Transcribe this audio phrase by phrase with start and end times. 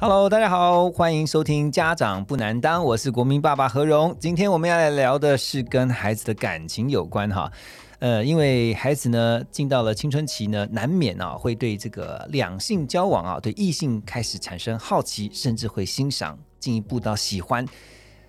[0.00, 4.16] Hello，大家好，欢迎收听《家长不难当》，我是国民爸爸何荣。
[4.20, 7.50] 今天我们要来聊的是跟孩子的感情有关哈。
[7.98, 17.66] 呃，因为孩子呢进到了青春期呢，难免啊会对这个两性交往啊，对异性开始产生好奇，甚至会欣赏，进一步到喜欢，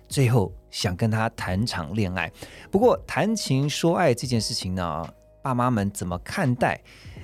[0.08, 2.28] 最后想跟他谈场恋爱。
[2.68, 5.06] 不过谈情说爱这件事情呢，
[5.40, 6.80] 爸妈们怎么看待？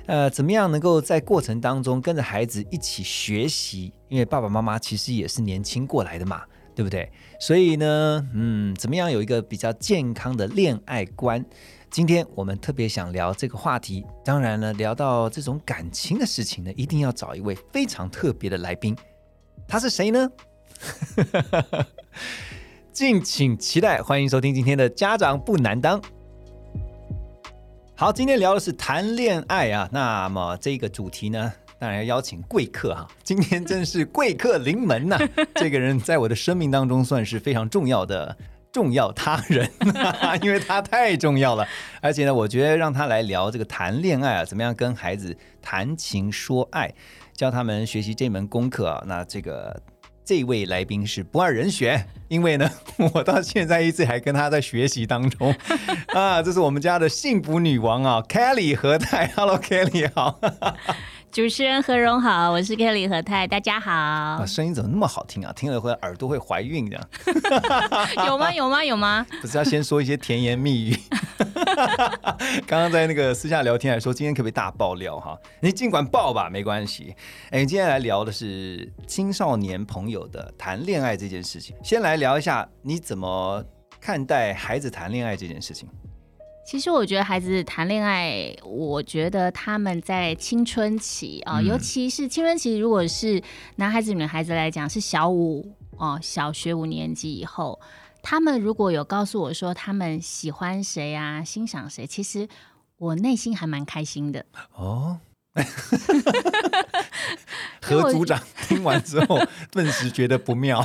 [0.06, 3.92] 呃，怎么样能够在过程当中跟着孩子一起学习？
[4.08, 6.42] 因为爸爸妈妈其实也是年轻过来的嘛，
[6.74, 7.10] 对不对？
[7.40, 11.44] 所以呢，嗯，怎么样有一个比较健康的恋爱观？
[11.90, 14.04] 今天我们特别想聊这个话题。
[14.24, 18.94] 当然了，聊到这种感情的事情呢，一定要找一位非常特别的来宾。
[19.66, 20.30] 他是谁呢？
[22.92, 26.00] 敬请期待，欢迎收听今天的家长不难当。
[27.94, 29.88] 好，今天聊的是谈恋爱啊。
[29.90, 33.06] 那么这个主题呢，当然要邀请贵客哈。
[33.22, 35.18] 今天真是贵客临门呐！
[35.56, 38.36] 这个人在我的生命当中算是非常重要的。
[38.72, 39.66] 重要他人，
[40.42, 41.66] 因为他太重要了。
[42.02, 46.92] 而且呢，我觉得让他来聊这个谈恋爱啊，怎么样跟孩子谈情说爱，
[47.34, 49.02] 教他们学习这门功课啊。
[49.06, 49.80] 那这个
[50.26, 52.70] 这位来宾是不二人选，因为呢，
[53.14, 55.54] 我到现在一直还跟他在学习当中
[56.08, 56.42] 啊。
[56.42, 59.28] 这是我们家的幸福女王啊，Kelly 何太。
[59.28, 60.38] Hello，Kelly 好。
[61.36, 64.42] 主持人何荣好，我是 Kelly 何泰，大家好。
[64.46, 65.52] 声音怎么那么好听啊？
[65.52, 66.98] 听了会耳朵会怀孕的。
[68.26, 68.50] 有吗？
[68.50, 68.82] 有吗？
[68.82, 69.26] 有吗？
[69.42, 70.98] 不是要先说一些甜言蜜语。
[72.66, 75.38] 刚刚在那个私下聊天还说，今天可不可以大爆料哈？
[75.60, 77.14] 你尽管爆吧，没关系。
[77.50, 81.76] 哎，今天来聊的是青少年朋友的谈恋爱这件事情。
[81.84, 83.62] 先来聊一下，你怎么
[84.00, 85.86] 看待孩子谈恋爱这件事情？
[86.66, 93.40] 其实我觉得孩子谈恋爱，我觉得他们在青春期啊，尤其是青春期，如果是
[93.76, 95.64] 男孩子、女孩子来讲，是小五
[95.96, 97.78] 哦，小学五年级以后，
[98.20, 102.48] 他们如果有告诉我说他们喜欢谁啊，欣赏谁，其实
[102.98, 104.44] 我内心还蛮开心的
[104.74, 105.20] 哦。
[107.80, 109.38] 何组长 听完之后，
[109.70, 110.84] 顿时觉得不妙。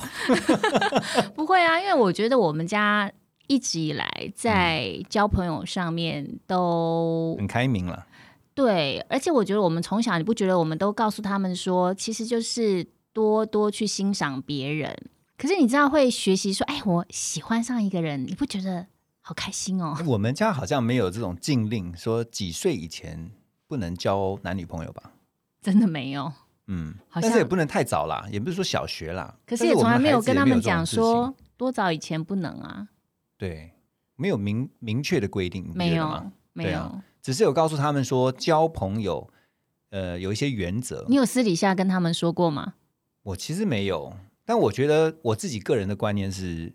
[1.36, 3.12] 不会啊，因为我觉得我们家。
[3.48, 8.08] 一直以来在交朋友上面都很开明了，
[8.54, 14.96] 对，而且我觉得我们从小，你不觉得我们都告诉他们说，其实就是多多去欣赏别人。
[15.38, 18.86] 可是你知道会学习说，哎，我喜欢上一个人，你不觉得
[19.22, 19.98] 好开心哦？
[20.06, 23.32] 我们家好像没有这种禁令，说几岁以前
[23.68, 25.12] 不能交男女朋友吧？
[25.62, 26.32] 真的没有，
[26.68, 29.36] 嗯，但是也不能太早啦，也不是说小学啦。
[29.46, 32.88] 可是也从来没有跟他们讲说多早以前不能啊。
[33.42, 33.72] 对，
[34.18, 39.28] 没有明明确的规定，没有，没有，只是有告诉他们说交朋友，
[39.90, 41.04] 呃，有一些原则。
[41.10, 42.76] 你有私底下跟他们说过吗？
[43.24, 44.14] 我其实没有，
[44.46, 46.72] 但我觉得我自己个人的观念是，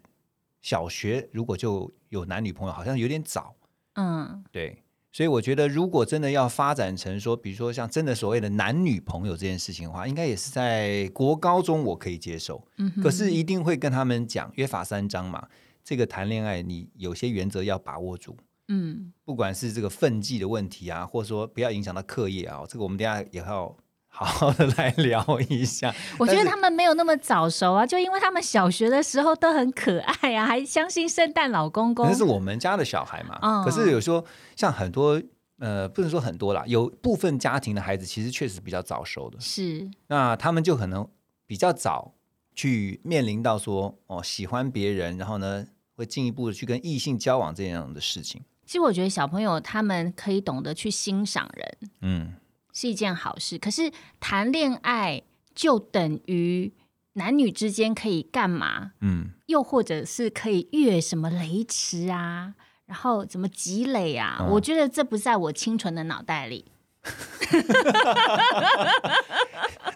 [0.61, 3.55] 小学如果就有男女朋友，好像有点早。
[3.95, 4.83] 嗯，对，
[5.13, 12.67] 所以我觉得如果真的要发展成说，比如说像真的所谓的男女朋友这件事情的话，应该也是在国高中我可以接受。
[12.79, 15.47] 嗯，可是一定会跟他们讲约法三章嘛。
[15.87, 18.37] 这个谈恋爱，你有些原则要把握住，
[18.67, 23.73] 嗯，不管是这个分际的问题啊，或者说不要影响到课业啊，这个我们等下也要
[24.09, 25.95] 好好的 来聊一下。
[26.19, 32.05] 我觉得他们没有那么早熟啊，就因为他们小学的时候都很可爱啊，还相信圣诞老公公。
[32.05, 34.25] 那是我们家的小孩嘛，可是有说
[34.57, 35.23] 像很多
[35.61, 41.09] 呃，不能说很多啦，有部分家庭的孩子其实确实比较早熟的，是那他们就可能
[41.47, 42.15] 比较早
[42.57, 45.65] 去面临到说哦喜欢别人，然后呢。
[45.97, 48.43] 会进一步的去跟异性交往这样的事情。
[48.65, 52.35] 其实我觉得小朋友他们可以懂得去欣赏人，嗯，
[52.73, 53.59] 是一件好事。
[53.59, 53.91] 可是
[54.21, 55.23] 谈恋爱
[55.55, 56.73] 就等于
[57.13, 58.93] 男女之间可以干嘛？
[59.01, 62.55] 嗯，又或者是可以越什么雷池啊，
[62.87, 64.45] 然后怎么积累啊？
[64.51, 66.67] 我觉得这不在我清纯的脑袋里。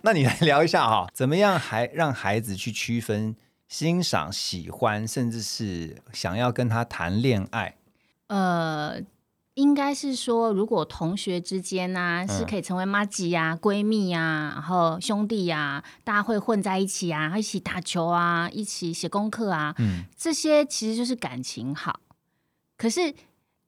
[0.02, 3.34] 那你来聊一下哈，怎么样还让孩子去区分？
[3.70, 7.76] 欣赏、喜欢，甚至是想要跟他谈恋爱。
[8.26, 9.00] 呃，
[9.54, 22.00] 应该是说，如果同学之间呢、是可以成为妈吉呀、闺蜜呀、然后兄弟呀、大家会混在一起啊，一起打球啊，一起写功课啊，嗯这些其实就是感情好。
[22.76, 23.14] 可是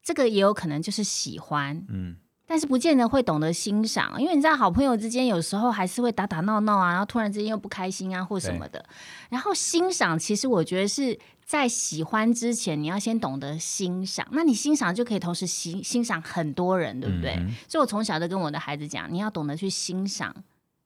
[0.02, 2.16] 这个也有可能就是喜欢，嗯
[2.46, 8.84] 但是不见得会懂得欣赏，因为你知道，好朋友之间有时候还是会打打闹闹啊，然后突然之间又不开心啊，或什么的。
[9.30, 14.26] 然后欣赏，其实我觉得是在喜欢之前，你要先懂得欣赏。
[14.32, 17.36] 那你欣赏就可以同时欣欣赏很多人，对不对？
[17.36, 20.34] 嗯所以我从小就跟我的孩子讲，你要懂得去欣赏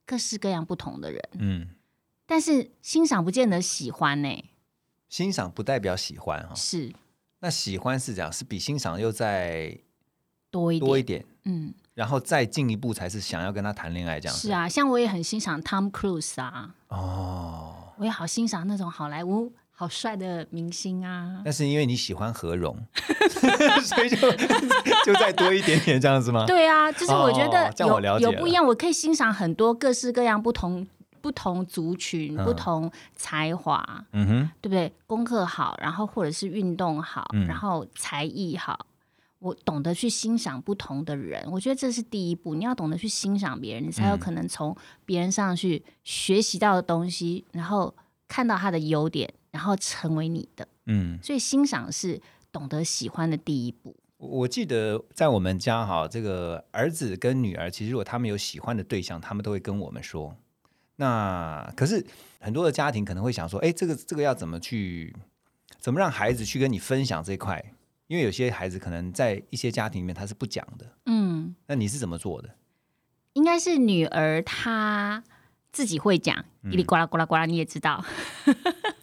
[0.04, 1.68] 各式各样不同的人，嗯，
[2.26, 4.44] 但是欣赏不见得喜欢呢、
[5.08, 6.92] 欣赏不代表喜欢哈，是
[7.40, 9.76] 那喜欢是这样，是比欣赏又再
[10.56, 14.48] 多一点，多一点，嗯，然后再进一步才是想要跟他谈恋爱这样子。
[14.48, 21.42] 是啊，像我也很欣赏 Tom Cruise 啊，哦，我也好欣赏那种好莱坞好帅的明星啊。
[21.44, 22.74] 那是因为你喜欢何荣，
[23.84, 24.16] 所以就
[25.04, 26.46] 就再多一点点这样子吗？
[26.46, 28.32] 对啊，就是我觉得有、了解了。
[28.32, 30.86] 有不一样，我可以欣赏很多各式各样不同
[31.20, 32.44] 不同族群、嗯。
[32.44, 34.92] 不同才华，嗯哼，对不对？
[35.06, 37.46] 功课好，然后或者是运动好，嗯。
[37.46, 38.86] 然后才艺好。
[39.38, 42.54] 我懂得去欣赏不同的人，我觉得这是第一步。
[42.54, 44.74] 你要懂得去欣赏别人，你才有嗯可能从
[45.04, 47.94] 别人上去学习到的东西，然后
[48.26, 50.66] 看到他的优点，然后成为你的。
[50.86, 53.94] 嗯，所以欣赏是懂得喜欢的第一步。
[54.16, 60.34] 我我记得在我们家哈，这个儿子跟女儿，其实如果他们有喜欢的对象，他们都会跟我们说。
[60.96, 62.04] 那可是
[62.40, 65.14] 很多的家庭可能会想说，哎，这个这个要怎么去，
[65.78, 67.62] 怎么让孩子去跟你分享这一块？
[68.06, 72.50] 因为有些孩子可能在一些家庭里面他是不讲的，嗯，那你是怎么做的？
[73.34, 75.22] 应该是女儿她
[75.70, 78.02] 自己会讲，嗯叽里呱啦呱啦呱啦，你也知道，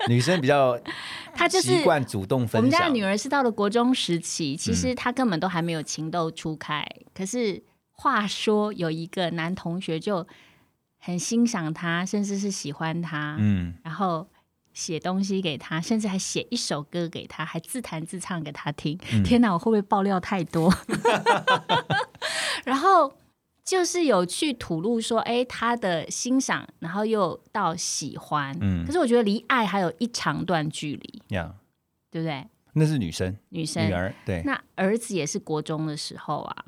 [0.08, 0.80] 女生比较
[1.36, 2.60] 她就是习惯主动分享。
[2.60, 6.84] 我们家女儿是到了国中时期，其嗯实她根本都还没有情窦初开。
[7.14, 7.62] 可是
[7.92, 10.26] 话说有一个男同学就
[10.98, 14.28] 很欣赏她，甚至是喜欢她，嗯，然后
[14.74, 18.98] 写东西给他，甚至还写一首歌给他，还自弹自唱给他听。
[19.12, 20.74] 嗯天哪，我会不会爆料太多？
[22.66, 23.14] 然后
[23.64, 28.58] 就是有去吐露说，哎，他的欣赏，然后又到喜欢。
[28.62, 31.54] 嗯可是我觉得离爱还有一长段距离，呀，
[32.10, 32.46] 对不对？
[32.74, 36.66] 那是女生，女生，女儿对，那儿子也是国中的时候啊。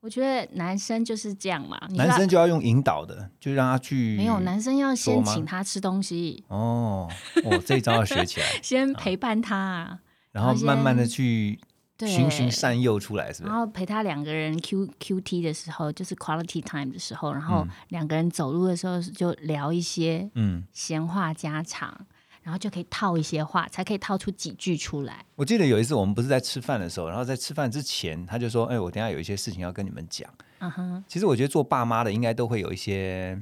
[0.00, 7.08] 我觉得男生就是这样嘛，男生就要用引导的，就让他去没有男生要先请他吃东西，哦，
[7.44, 9.98] 哦，这一招要学起来， 先陪伴他啊，
[10.32, 11.60] 然后慢慢的去
[12.06, 13.52] 循循善诱出来，是不是？
[13.52, 17.70] 然后陪他两个人 Q Q T 的时候，就是 quality time 的时候，然后嗯。
[17.88, 22.06] 两个人走路的时候就聊一些嗯，闲话家常，
[22.42, 25.24] 然后就可以套一些话，才可以套出几句出来。
[25.36, 30.28] 我记得有一次我们不是在吃饭的时候，然后在吃饭之前，他就说：“哎，我等下有一些事情要跟你们讲。
[30.58, 33.40] 嗯哼，”其实我觉得做爸妈的应该都会有一些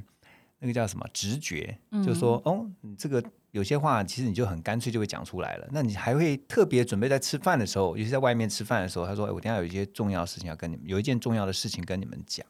[0.59, 12.45] 那个叫什么直觉，嗯就说：“哦，你这个有些话其实你就很干脆就会讲出来了。”那你还会特别准备在吃饭的时候，尤其在外面吃饭的时候，他说：“哎，我等下有一些重要的事情要跟你们，有一件重要的事情跟你们讲。”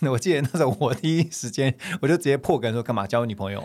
[0.00, 3.62] 那我记得那时候我第一时间我就直接破梗说干嘛交女朋友？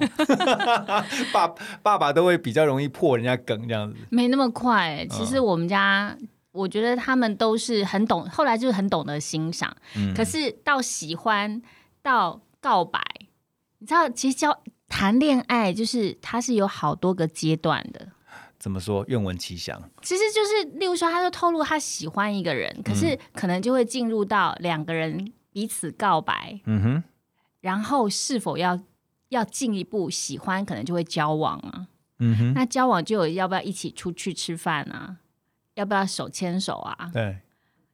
[1.33, 1.47] 爸
[1.81, 3.97] 爸爸都会比较容易破人家梗这样子。
[4.09, 5.05] 没那么快。
[5.09, 6.17] 其嗯实我们家，
[6.51, 9.75] 我觉得他们都是很懂，后来就是很懂得欣赏。
[9.95, 11.61] 嗯可是到喜欢
[12.01, 12.99] 到告白，
[13.79, 18.09] 你知道，其实交谈恋爱就是它是有好多个阶段的。
[18.59, 19.03] 怎么说？
[19.09, 19.77] 愿闻其详。
[20.01, 27.03] 其实就是，例如说，他就透露他喜欢一个人，可嗯是可能就会进入到两个人彼此告白，嗯哼，
[27.61, 28.79] 然后是否要
[29.29, 31.87] 要进一步喜欢，可能就会交往啊。
[32.19, 35.17] 嗯哼，那交往就有要不要一起出去吃饭啊？
[35.75, 37.09] 要不要手牵手啊？
[37.13, 37.39] 对，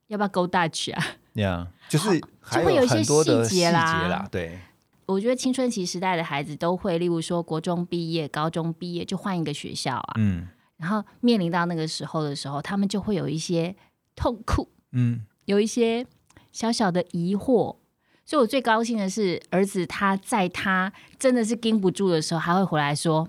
[0.08, 1.06] 要不要 go Dutch 啊？
[1.34, 4.28] 呀，就是就会有一些细细节啦。
[4.32, 4.60] 对，
[5.06, 10.48] 我觉得青春期时代的孩子都会，例如说国中毕业、高中毕业就换一个学校啊，嗯
[10.78, 13.76] 然后面临到那个时候的时候，他们就会有一些
[14.16, 16.06] 痛苦，嗯有一些
[16.52, 17.78] 小小的疑惑。
[18.26, 23.28] 所以我最高兴的是，儿子他在他真的是盯不住的时候，还会回来说：“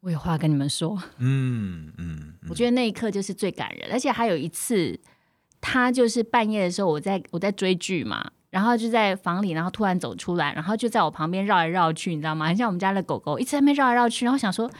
[0.00, 0.98] 我有话跟你们说。
[1.18, 4.98] 嗯嗯，我觉得那一刻就是最感人，而且还有一次，
[5.60, 12.46] 他就是半夜的时候，我在我在追剧嘛，然后就在房里，然后突然走出来，然后就在我旁边绕来绕去，你知道吗？
[12.46, 14.70] 很像我们家的狗狗一直在那边绕来绕去，然后想说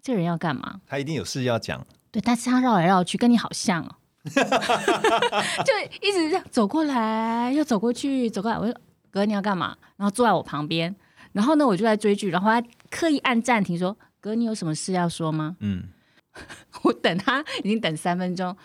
[0.00, 0.80] 这人要干嘛？
[0.86, 1.84] 他一定有事要讲。
[2.12, 3.96] 对，但是他绕来绕去，跟你好像哦，
[5.64, 8.58] 就一直这样走过来，又走过去，走过来。
[8.58, 8.74] 我说
[9.10, 9.76] 哥，你要干嘛？
[9.96, 10.94] 然后坐在我旁边，
[11.32, 15.84] 然后呢，我就在追剧，然后他刻意按暂停说：“哥，你有什么事要说吗？”嗯，
[16.84, 18.56] 我等他已经等三分钟，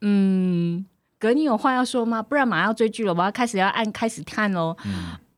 [0.00, 0.84] 嗯，
[1.18, 2.22] 哥，你有话要说吗？
[2.22, 4.76] 不然马上要追剧了，我要开始要按开始看喽。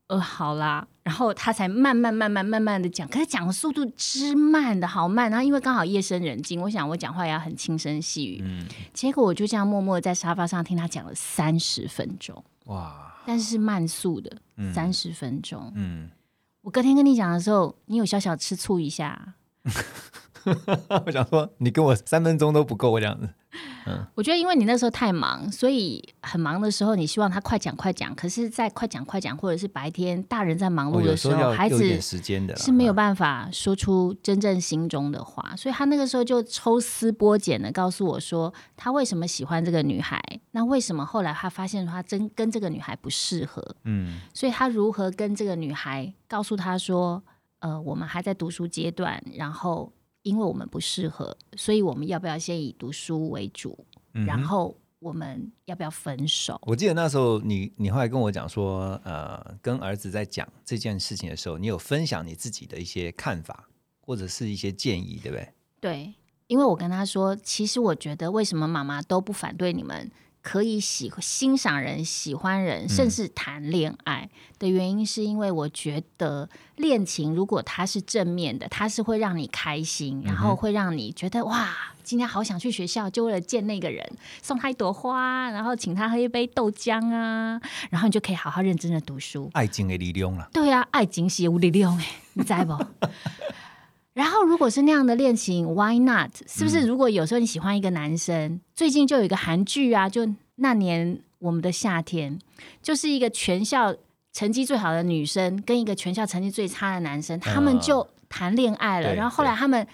[0.09, 14.37] 呃，好啦，然后他才慢慢慢慢慢慢的讲，可是讲的速度之慢的好慢，然后因为刚好夜深人静，我想我讲话也要很轻声细语，嗯，结果我就这样默默在沙发上听他讲了三十分钟，哇，但是是慢速的
[14.75, 16.11] 三十分钟，嗯，
[16.63, 19.35] 我隔天跟你讲的时候，你有小小吃醋一下，
[21.07, 23.29] 我想说你跟我三分钟都不够这样子。
[24.15, 28.15] 我觉得因为你那时候太忙，所以很忙的时候，你希望他快讲快讲。
[28.15, 32.01] 可是，在快讲快讲，或者是白天大人在忙碌的时候，孩子
[32.57, 35.55] 是没有办法说出真正心中的话。
[35.57, 40.21] 所以他那个时候就抽丝剥茧的告诉我说，他为什么喜欢这个女孩？
[40.51, 43.63] 那为什么后来他发现他真跟这个女孩不适合？
[43.85, 47.23] 嗯，所以他如何跟这个女孩告诉他说，
[47.61, 49.93] 呃，我们还在读书阶段，然后。
[50.27, 53.87] 因为我们不适合，所以我们要不要先以读书为主？
[54.27, 56.61] 然后我们要不要分手？
[56.67, 63.69] 我记得那时候你你后来跟我讲说，呃，跟儿子在讲这件事情的时候，你有分享你自己的一些看法
[64.01, 65.49] 或者是一些建议，对不对？
[65.81, 66.15] 对，
[66.49, 70.11] 因为我跟他说，其实我觉得为什么妈妈都不反对你们。
[70.47, 81.75] 可以喜欣赏人、喜欢人，甚至谈恋爱的原因，是因为我觉得恋情如果它是正面的，它是会让你开心，然后会让你觉得哇，
[82.05, 84.09] 今天好想去学校，就为了见那个人，
[84.41, 87.61] 送他一朵花，然后请他喝一杯豆浆啊，
[87.91, 89.51] 然后你就可以好好认真的读书。
[89.53, 90.49] 爱情的力量了。
[90.53, 92.73] 对啊，爱情是有力量哎，你在不？
[94.17, 96.31] 然后，如果是那样的恋情，Why not？
[96.49, 96.87] 是不是？
[96.87, 102.39] 如果有时候你喜欢一个男生，最近就有一个韩剧啊，就那年我们的夏天，
[102.83, 103.95] 就是一个全校
[104.33, 109.15] 成绩最好的女生跟一个全校成绩最差的男生，他们就谈恋爱了。
[109.15, 109.87] 然后后来他们，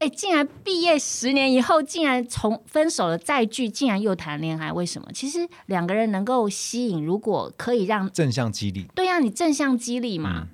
[0.00, 5.08] 哎，竟然毕业十年以后，竟然从分手了再聚，竟然又谈恋爱，为什么？
[5.14, 10.48] 其实两个人能够吸引，如果可以让正向激励，对呀，你正向激励嘛。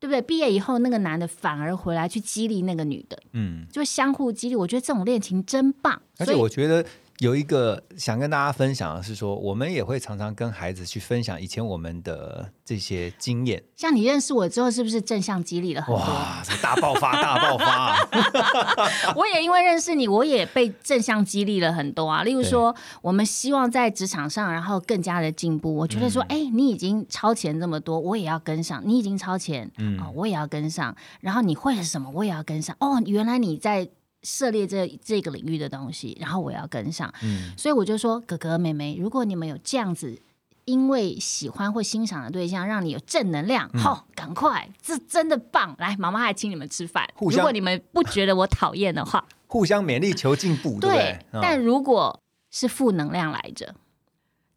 [0.00, 0.20] 对不对？
[0.20, 4.56] 毕业以后，那个男的反而回来去激励那个女的，嗯，就相互激励。
[4.56, 6.00] 我觉得这种恋情真棒。
[6.18, 6.84] 而且我觉得。
[7.20, 13.62] 有一个想跟大家分享的是说，我们也会常常跟孩子去分享以前我们的这些经验。
[13.76, 16.02] 像你认识我之后，是不是正向激励了很多？
[16.02, 18.08] 哇，大爆发，大爆发！
[19.14, 22.22] 我也因为认识你，我也被正向激励了很多啊。
[22.22, 25.76] 例如说，我们希望在职场上，然后更加的进步。
[25.76, 28.82] 我觉得说，哎，你已经超前这么多，我也要跟上。
[28.86, 30.96] 你已经超前，嗯，我也要跟上。
[31.20, 32.74] 然后你会了什么，我也要跟上。
[32.80, 33.90] 哦，原来你在。
[34.22, 40.18] 涉猎这这个领域的东西，然后我要跟上，嗯，所以我就说哥哥妹妹，如果你们有这样子，
[40.66, 45.74] 因为喜欢或欣赏的对象，让你有正能量，好，赶快，这真的棒！
[45.78, 47.08] 来，妈妈还请你们吃饭。
[47.18, 51.18] 如果你们不觉得我讨厌的话， 互相勉励求进步，对。
[51.32, 53.74] 但如果是负能量来着，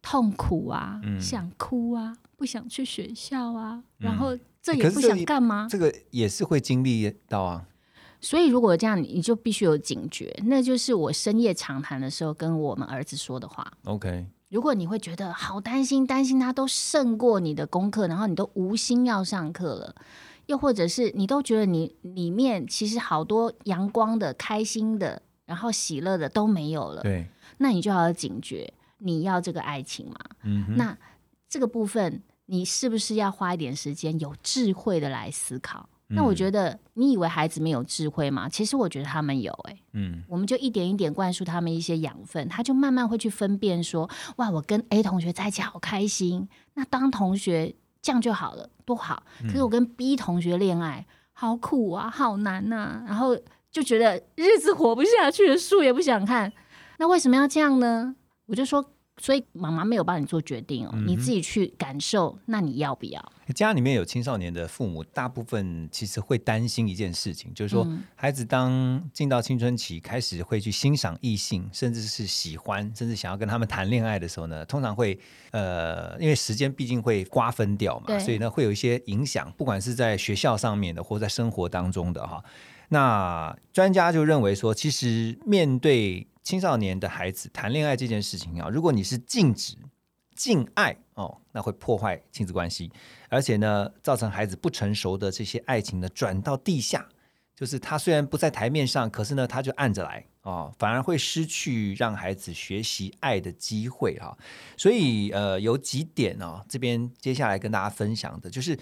[0.02, 7.64] 痛苦啊，想哭啊，不想去学校啊，然后这也不想干嘛，这个也是会经历到啊。
[8.24, 10.34] 所以，如果这样，你就必须有警觉。
[10.46, 13.70] 那就是我深夜长谈的时候跟我们儿子说的话。
[13.84, 19.94] OK，如果你会觉得好担心，担心他都胜过你的功课，然后你都无心要上课了，
[20.46, 27.02] 又或者是你都觉得你里面其实好多阳光的、开心的，然后喜乐的都没有了。
[27.02, 27.28] 对，
[27.58, 30.16] 那你就要警觉，你要这个爱情嘛？
[30.44, 30.96] 嗯，那
[31.46, 35.90] 这个部分，你是不是要花一点时间，有智慧的来思考？
[36.08, 38.48] 那我觉得，你以为孩子没有智慧吗？
[38.48, 49.22] 其实我觉得他们有，哎，嗯，我们就一点一点灌输他们一些养分，他就慢慢会去分辨说，哇，我跟 A 同学在一起好开心，那当同学这样就好了，多好。
[49.42, 53.36] 可是我跟 B 同学恋爱，好苦啊，好难呐，然后
[53.70, 56.52] 就觉得日子活不下去了，书也不想看，
[56.98, 58.14] 那为什么要这样呢？
[58.46, 58.90] 我就说。
[59.18, 62.36] 所以妈妈没有帮你做决定哦，你自己去感受。
[62.46, 63.32] 那你要不要？
[63.54, 75.18] 家里面有青少年的父母，大部分其实会担心一件事情，就是说孩子当进到青春期，开始会去欣赏异性，甚至是喜欢，甚至想要跟他们谈恋爱的时候呢，通常会
[75.52, 82.42] 呃，因为时间毕竟会瓜分掉嘛，所以呢会有一些影响，不管是在学校上面的，或在生活当中的哈。
[82.88, 86.26] 那专家就认为说，其实面对。
[86.44, 89.78] 青少年的孩子谈恋爱这件事情啊，如果你是禁止、
[90.36, 92.92] 禁爱哦，那会破坏亲子关系，
[93.30, 97.08] 而且呢，造成孩子不成熟的这些爱情呢转到地下，
[97.56, 104.36] 就是他虽然不在台面上，可是呢，他就按着来哦，反而会失去让孩子学习爱的机会哈。
[104.76, 108.78] 所以呃，有几点哦，这边接下来跟大家分享的就是，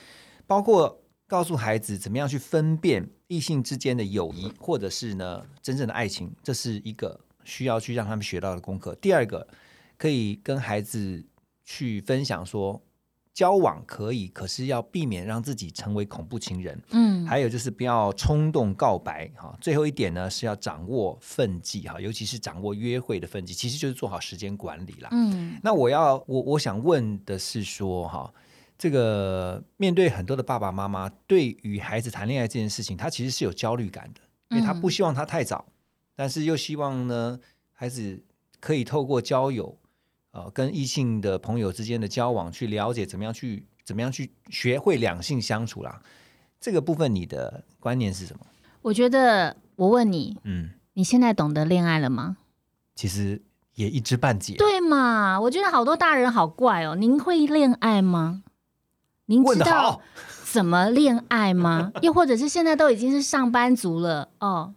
[0.49, 1.00] 包括
[1.33, 7.19] 告诉孩子怎么样去分辨异性之间的友谊，或者是呢真正的爱情，这是一个。
[7.45, 8.95] 需要去让他们学到的功课。
[9.01, 9.45] 第二个，
[9.99, 11.25] 可以跟孩子
[11.65, 12.81] 去分享说，
[13.35, 16.81] 交往可以，可是要避免让自己成为恐怖情人。
[16.91, 19.59] 嗯，还有就是不要冲动告白哈。
[19.61, 25.09] 最后一点呢是要掌握分际哈，尤其是掌握约会的分际，其实就是做好时间管理啦。
[25.11, 28.33] 嗯那我要我我想问的是说哈，
[28.83, 35.65] 这个面对很多的爸爸妈妈，对于孩子谈恋爱这件事情，他其实是有焦虑感的，因为他嗯不希望他太早，
[36.17, 37.39] 但是又希望呢
[37.73, 38.21] 孩子
[38.59, 39.79] 可以透过交友，
[40.33, 46.03] 呃，跟异性的朋友之间的交往，去了解怎么样去怎么样去学会两性相处啦。
[46.59, 48.45] 这个部分你的观念是什么？
[48.83, 52.37] 我觉得我问你，嗯，你现在懂得恋爱了吗？
[52.97, 53.41] 其实
[53.77, 54.57] 也一知半解。
[54.57, 55.41] 对嘛？
[55.41, 56.97] 我觉得好多大人好怪哦。
[56.97, 58.41] 您会恋爱吗？
[59.26, 60.00] 您知道，
[60.45, 61.93] 怎么恋爱吗？
[62.02, 64.75] 又或者是现在都已经是上班族了哦，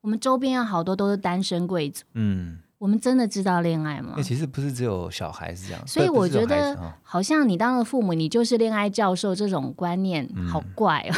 [0.00, 4.22] 我们周边有好多都是单身贵族，嗯，我们真的知道恋爱吗那？
[4.22, 11.14] 其实不是只有小孩是这样，所以我觉得好像你当了父母，你就是恋爱教授这种观念，嗯好怪哦。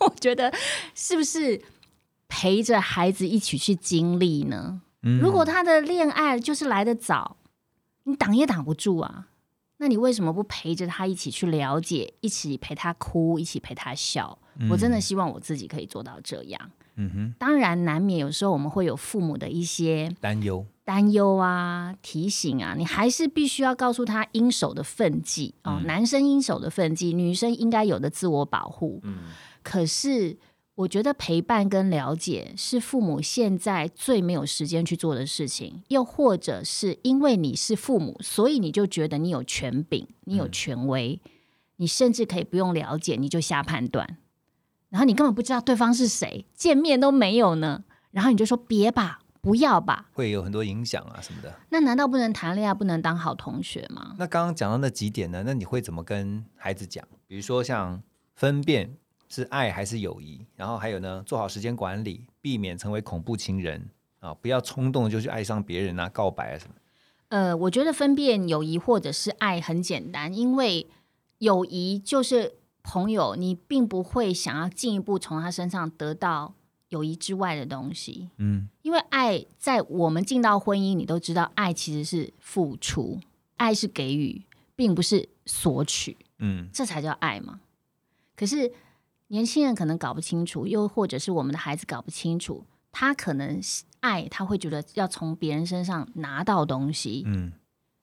[0.06, 0.52] 我觉得
[0.94, 1.62] 是不是
[2.28, 4.80] 陪着孩子一起去经历呢？
[5.06, 7.36] 嗯如果他的恋爱就是来得早，
[8.04, 9.28] 你挡也挡不住啊。
[9.84, 14.38] 那你为什么不陪着他一起去了解，一起陪他哭，一起陪他笑？
[14.70, 16.70] 我真的希望我自己可以做到这样。
[16.96, 25.76] 嗯哼当然，难免有时候我们会有父母的一些担忧，担忧啊、提醒啊，你还是必须要告诉他应守的分际哦。
[25.82, 29.00] 嗯男生应守的分际，女生应该有的自我保护。
[29.02, 29.18] 嗯
[29.62, 30.38] 可是，
[30.76, 41.20] 我觉得陪伴跟了解是父母现在最没有时间去做的事情，又或者是因为你是父母，所以你就觉得你有权柄，你有权威，
[41.76, 44.18] 你甚至可以不用了解你就瞎判断，
[44.88, 51.54] 然后你根本不知道对方是谁，见面都没有呢，然后你就说别吧，不要吧，会有很多影响啊什么的。
[51.70, 54.16] 那难道不能谈恋爱，不能当好同学吗？
[54.18, 55.44] 那刚刚讲到那几点呢？
[55.46, 57.06] 那你会怎么跟孩子讲？
[57.28, 58.02] 比如说像
[58.34, 58.96] 分辨
[59.34, 66.74] 是爱还是友谊，然后还有呢，做好时间管理，避免成为恐怖情人啊，不要冲动就去爱上别人啊，告白啊什么。
[67.30, 70.86] 呃，我觉得分辨友谊或者是爱很简单，因为
[71.38, 76.54] 友谊就是朋友，你并不会想要进一步从他身上得到
[76.90, 78.30] 友谊之外的东西。
[78.36, 83.18] 嗯因为爱在我们进到婚姻，你都知道，爱其实是付出，
[83.56, 84.44] 爱是给予，
[84.76, 87.60] 并不是索取，嗯这才叫爱嘛。
[88.36, 88.72] 可是
[89.28, 93.60] 年轻人可能搞不清楚，又或者是我们的孩子搞不清楚，他可能
[94.00, 97.22] 爱，他会觉得要从别人身上拿到东西。
[97.26, 97.52] 嗯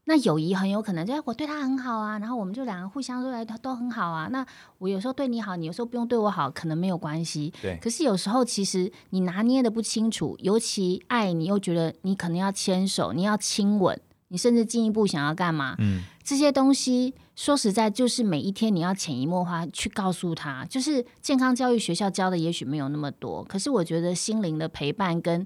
[0.05, 4.27] 那友谊很有可能，就我对他很好啊，然后我们就两个互相都来都很好啊。
[4.31, 4.45] 那
[4.79, 7.53] 我有时候对你好，你有时候不用对我好，可能没有关系。
[7.61, 13.97] 对，可是有时候其实你拿捏的不清楚，尤其爱你又觉得你可能要牵手，你要亲吻，
[14.29, 15.75] 你甚至进一步想要干嘛？
[15.77, 25.43] 嗯这些东西说实在，就是每一天你要潜移默化去告诉他，就是健康教育学校教的也许没有那么多，可是我觉得心灵的陪伴跟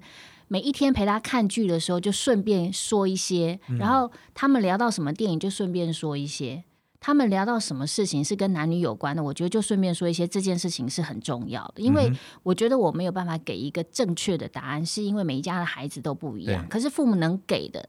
[0.49, 6.65] 每一天陪他看剧的时候，就顺便说一些，然后他们聊到什么电影就顺便说一些。
[6.99, 12.11] 他们聊到什么事情是跟男女有关的，我觉得就顺便说一些，这件事情是很重要的，因为
[12.43, 16.67] 我觉得我没有办法给一个正确的答案，是因为每一家的孩子都不一样。
[16.67, 17.87] 可是父母能给的，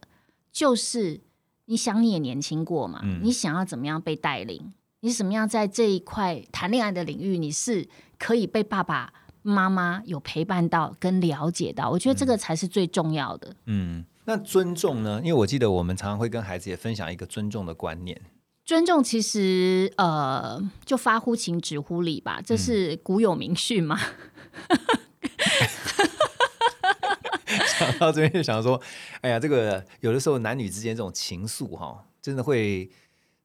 [0.53, 1.19] 就是
[1.67, 4.73] 你想你也年轻过嘛，嗯你想要怎么样被带领？
[5.01, 7.87] 你怎么样在这一块谈恋爱的领域，你是
[8.19, 11.91] 可以被爸爸妈妈有陪伴到跟了解到？
[11.91, 13.55] 我觉得这个才是最重要的。
[13.67, 14.05] 嗯。
[14.29, 15.21] 那尊重呢？
[15.23, 18.21] 因为我记得我们常常会跟孩子也分享一个尊重的观念。
[18.65, 23.97] 尊重其实呃，就发乎情，止乎礼吧，这是古有名训嘛。
[24.69, 24.79] 讲
[27.99, 28.81] 到这边就想说，
[29.21, 32.91] 哎呀，这个有的时候男女之间这种情愫哈，真的会，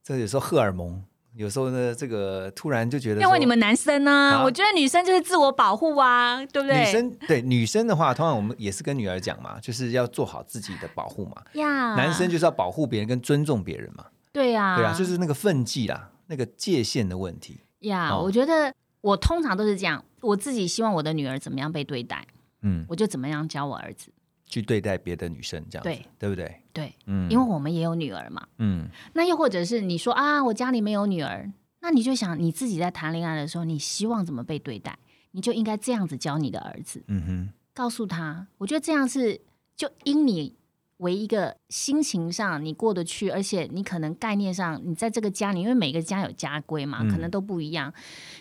[0.03, 1.03] 这有时候荷尔蒙，
[1.35, 6.79] 有时候呢，这个突然就觉得说，要问你们男生呢、啊我觉得女生就是自我保护啊，对不对？
[6.79, 11.41] 女生对女生的话，通常我们也是跟女儿讲嘛，就是要做好自己的保护嘛。
[11.53, 17.59] 呀，男生就是要保护别人跟尊重别人嘛，对啊，对啊，就是那个分际啦，那个界限的问题。
[17.81, 22.25] 呀哦我觉得我通常都是这样，我自己希望我的女儿怎么样被对待，
[22.61, 24.11] 嗯，我就怎么样教我儿子。
[24.51, 26.05] 去对待别的女生这样子，对。
[26.19, 26.61] 对不对？
[26.71, 28.45] 对，嗯，因为我们也有女儿嘛。
[28.59, 28.87] 嗯。
[29.13, 34.99] 那又或者是你说啊，我家里没有女儿，那你就想你自己在谈恋爱的时候，你希望怎么被对待，
[35.31, 39.41] 你就应该这样子教你的儿子，嗯哼，告诉他，我觉得这样是
[39.75, 40.55] 就因你
[40.97, 47.09] 为一个心情上你过得去，而且你可能概念上你在这个家里，因为每个家有家规嘛，嗯。
[47.09, 47.91] 可能都不一样。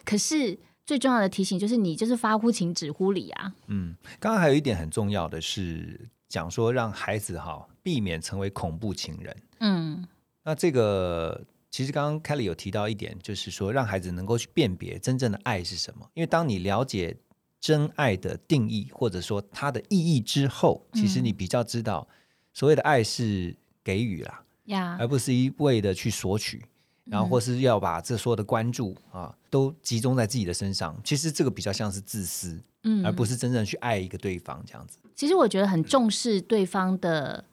[0.04, 0.58] 可是
[0.90, 3.54] 最重要的提醒就是，你就是发乎情止乎礼啊。
[3.68, 9.36] 嗯，刚刚还有一点很重要的是，讲说让孩子哈避免成为恐怖情人。
[9.60, 10.04] 嗯
[10.42, 16.10] 那这个其实刚刚 Kelly 有提到一点，就是说让孩子能够去辨别真正的爱是什么。
[16.14, 17.16] 因为当你了解
[17.60, 22.08] 真爱的定义，或者说它的意义之后，其实你比较知道
[22.52, 26.64] 所谓的爱是给予啦，呀而不是一味的去索取。
[27.10, 30.96] 然后，或是要把这所有的关注啊，都集中在自己的身上。
[31.02, 34.98] 其实这个比较像是自私，嗯而不是真正去爱一个对方这样子。
[35.16, 37.44] 其实我觉得很重视对方的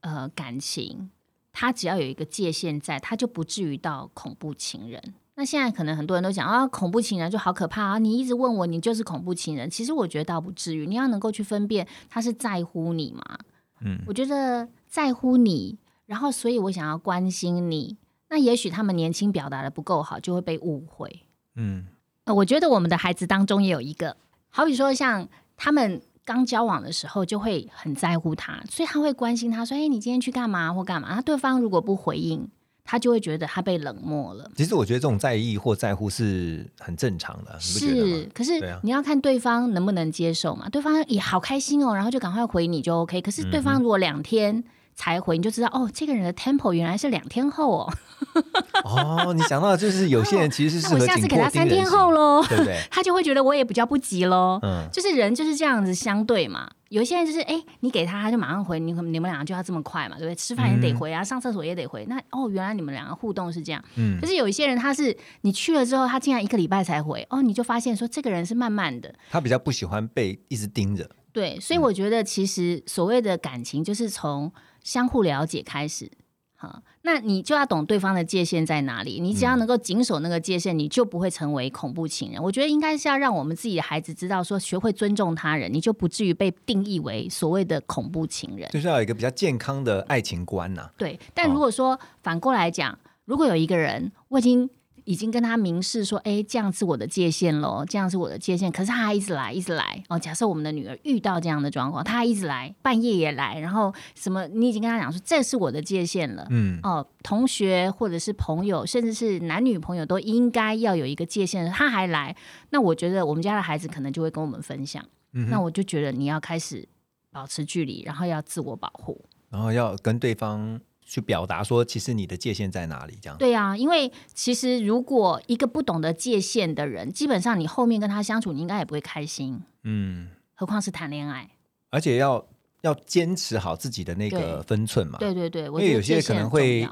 [0.00, 1.10] 呃感情，
[1.52, 5.14] 他只要有一个界限在，他就不至于到恐怖情人。
[5.36, 7.98] 那现在可能很多人都讲啊，恐怖情人就好可怕啊！
[7.98, 9.68] 你一直问我，你就是恐怖情人。
[9.68, 13.38] 其实我觉得倒不至于，你要能够去分辨他是在乎你嘛。
[13.80, 17.96] 嗯，我觉得在乎你，然后所以我想要关心你。
[18.34, 21.22] 那也许他们年轻表达的不够好，就会被误会。
[21.54, 21.86] 嗯
[22.24, 24.16] 呃，我觉得我们的孩子当中也有一个，
[24.50, 32.48] 好比说像他们刚交往的时候，就会很在乎他，所以他会关心他说：“哎，你今天去干嘛或干嘛？”那对方如果不回应，
[32.82, 34.50] 他就会觉得他被冷漠了。
[34.56, 40.68] 其实我觉得这种在意或在乎是很正常的，是可是你要看对方能不能接受嘛。
[40.68, 43.20] 对方也好开心哦，然后就赶快回你就 OK。
[43.20, 47.92] 可是对嗯方如果两天才回，你就知道哦，这个人的 tempo 原来是两天后哦。
[48.84, 52.80] 哦，你想到就是有些人其实是 我下次给他三天后喽，对不对？
[52.90, 54.58] 他就会觉得我也比较不急喽。
[54.62, 56.70] 嗯，就是人就是这样子相对嘛。
[56.88, 60.34] 有一些人就是哎、你给他他就马上回，你你们两个就要这么快嘛，对不对？
[60.34, 62.04] 吃饭也得回啊，上厕所也得回。
[62.08, 63.82] 那哦，原来你们两个互动是这样。
[63.96, 69.12] 嗯可是有一些人他是你去了之后，他竟然一个礼拜才回，哦，你就发现说这个人是慢慢的。
[69.30, 71.08] 他比较不喜欢被一直盯着。
[71.32, 74.52] 对，所以我觉得其实所谓的感情就是从
[74.84, 76.08] 相互了解开始。
[76.56, 79.20] 好，那你就要懂对方的界限在哪里。
[79.20, 82.42] 你只要能够谨守那个界限，你就不会成为恐怖情人。
[82.42, 88.70] 我觉得应该是要让我们自己的孩子知道，说学会尊重他人，你就不至于被定义为所谓的恐怖情人。
[88.70, 94.70] 就是要有一个比较健康的爱情观呐、对，但如果说反过来讲，如果有一个人，我已经
[95.04, 100.18] 已经跟他明示说，哎，这样是我的界限喽，这样是我的界限，可是他还一直来，一直来哦。
[100.18, 106.46] 假设我们的女儿遇到这样的状况，他还一直来，半夜也来，然后什么，你已经跟他讲说这是我的界限了。
[106.50, 111.70] 嗯，哦，同学或者是朋友，甚至是男女朋友，都应该要有一个界限。
[111.70, 112.34] 他还来，
[112.70, 115.04] 那我觉得我们家的孩子可能就会跟我们分享。
[115.32, 116.88] 嗯那我就觉得你要开始
[117.30, 119.24] 保持距离，然后要自我保护。
[119.50, 123.38] 然后要跟对方去表达说，其实你的界限在哪里，这样。
[123.38, 131.50] 对啊、因为其实如果一个不懂得界限的人，基本上你后面跟他相处，你应该也不会开心，嗯，何况是谈恋爱。
[131.90, 132.44] 而且要
[132.80, 135.18] 要坚持好自己的那个分寸嘛。
[135.18, 136.88] 对对对，因为有些可能会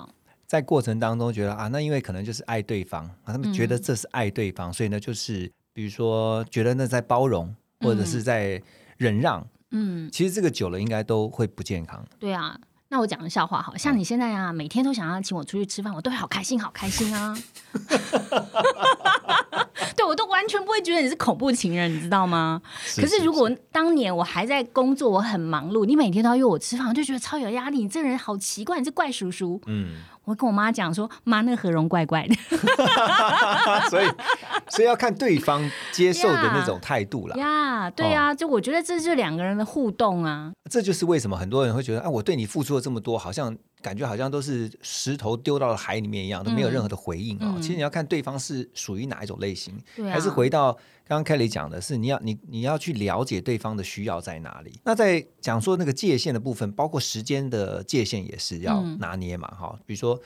[0.46, 8.62] 在过程当中觉得啊，那因为可能就是爱对方，啊，他们觉得嗯这是爱对方，所以呢，就是比如说觉得那在包容或者是在
[8.98, 12.06] 忍让，嗯，其实这个久了应该都会不健康。
[12.18, 12.56] 对啊。
[12.92, 17.34] 那我讲个笑话，好像你现在啊，每天都想要请我出去吃饭，我都会好开心，好开心啊！
[19.96, 22.60] 对我都完全不会觉得你是恐怖情人，你知道吗？
[22.96, 27.78] 可是如果当年我还在工作，我很忙碌，你每天都要约我吃饭，我就觉得超有压力。
[27.78, 29.58] 你这人好奇怪，你是怪叔叔。
[29.64, 32.34] 嗯，我跟我妈讲说，妈，那个何荣怪怪的。
[33.90, 34.06] 所以
[34.68, 37.36] 所以要看对方接受的那种态度啦。
[37.36, 40.52] 呀对呀、就我觉得这就是两个人的互动啊。
[40.70, 47.54] 这就是为什么很多人会觉得，啊，我对你付出了这么多，好像感觉好像都是石头丢到了海里面一样，都没有任何的回应哦。
[47.56, 47.60] 嗯。
[47.60, 49.78] 其实你要看对方是属于哪一种类型，
[50.10, 50.72] 还是回到
[51.06, 54.80] 刚刚 Kelly 讲的是，你要你你要去了解对方的需要在哪里。
[54.84, 58.98] 那在讲说那个界限的部分，包括时间的界限也是要嗯。
[58.98, 60.18] 拿捏嘛，哈、比如说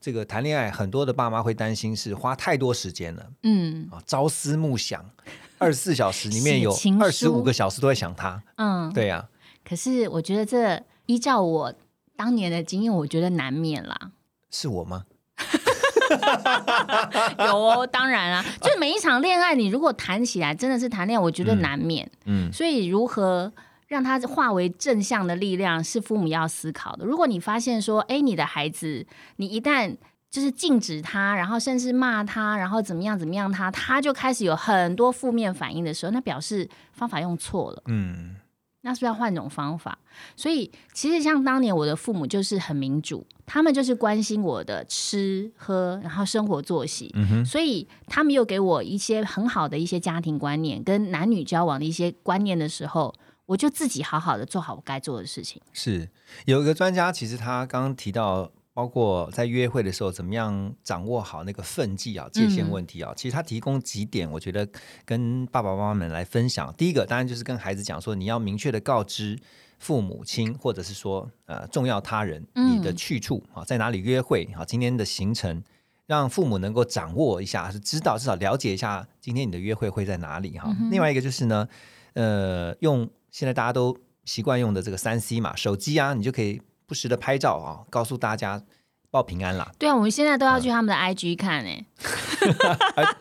[0.00, 3.88] 这个谈恋爱，很多的爸妈会担心是花太多时间了嗯。
[3.90, 5.08] 啊，朝思暮想，
[5.58, 9.28] 二十四小时里面有二十五书个小时都在想他，嗯，对呀、
[9.64, 11.74] 可是我觉得这依照我
[12.16, 14.10] 当年的经验，我觉得难免啦。
[14.50, 15.04] 是我吗？
[17.38, 22.08] 有哦，当然啊，就是每一场恋爱，你如果谈起来真的是谈恋爱，我觉得难免。
[22.26, 23.52] 嗯所以如何
[23.88, 27.04] 让它化为正向的力量，是父母要思考的。
[27.04, 29.96] 如果你发现说，哎，你的孩子，你一旦
[30.30, 37.82] 就是禁止他，然后甚至骂他，然后怎么样怎么样他，他就开始有很多负面反应的时候，那表示方法用错了。
[37.86, 38.36] 嗯
[38.84, 39.98] 那是不是要换种方法？
[40.36, 53.14] 所以其实像当年我的父母就是很民主，他们就是关心我的吃喝，然后生活作息，嗯，所以他们又给我一些很好的一些家庭观念跟男女交往的一些观念的时候，
[53.46, 55.60] 我就自己好好的做好我该做的事情。
[55.72, 56.08] 是
[56.44, 63.14] 有一个专家，其实他刚刚提到包括在约会的时候，怎么样掌握好那个分际啊、界限问题啊？
[63.16, 64.68] 其实他提供几点，我觉得
[65.04, 66.74] 跟爸爸妈妈们来分享。
[66.76, 69.38] 第一个当然就是跟孩子讲说，你要明确的告知
[69.78, 75.62] 父母亲，或者是说呃重要他人你的去处啊，在哪里约会啊，今天的行程，
[76.06, 80.68] 让父母能够掌握一下，是知道至少了解一下今天你的约会会在哪里哈。
[80.90, 81.68] 另外一个就是呢，
[82.14, 86.60] 呃，用现在大家都习惯用的这个三 C 嘛，手机啊，你就可以。
[86.86, 88.62] 不时的拍照啊，告诉大家
[89.10, 89.70] 报平安啦。
[89.78, 91.84] 对啊，我们现在都要去他们的 IG 看 哎。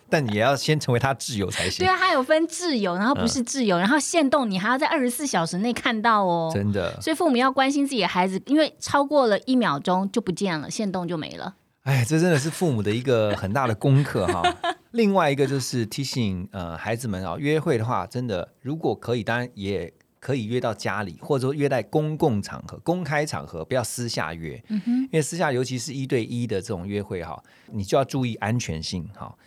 [0.09, 1.85] 但你也要先成为他挚友才行。
[1.85, 6.51] 对啊，他有分挚友，然后不是挚友，然后限动你还要在二十四小时内看到哦。
[6.53, 6.99] 真的。
[7.01, 11.55] 所以父母要关心自己的孩子，因为超过了一秒钟就不见了，限动就没了。
[11.83, 14.43] 哎，这真的是父母的一个很大的功课哈。
[14.91, 19.93] 另外一个就是提醒呃孩子们啊，约会的话，真的如果可以，当然也。
[20.23, 24.63] 可以约到家里，或者说约在公共场合、公开场合，不要私下约。
[24.69, 29.37] 嗯哼，因为私下，尤其是一对一的这种约会哈，你就要注意安全性哈。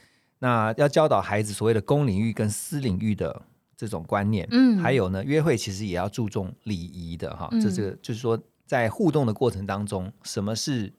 [0.41, 3.41] 那要教导孩子所谓的公领域跟私领域的
[3.75, 4.47] 这种观念。
[4.51, 7.49] 嗯，还有呢，约会其实也要注重礼仪的哈。
[7.53, 10.93] 这这个就是说，在互动的过程当中，什么是